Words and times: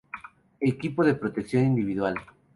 Equipo 0.59 1.05
de 1.05 1.13
protección 1.13 1.63
individual. 1.63 2.15